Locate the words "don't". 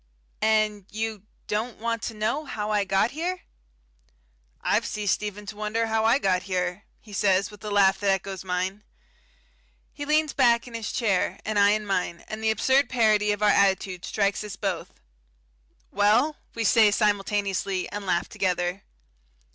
1.45-1.77